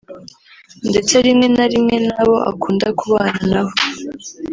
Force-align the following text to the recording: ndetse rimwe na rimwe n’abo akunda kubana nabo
ndetse 0.89 1.13
rimwe 1.25 1.47
na 1.55 1.65
rimwe 1.71 1.95
n’abo 2.07 2.35
akunda 2.51 2.87
kubana 2.99 3.41
nabo 3.51 3.73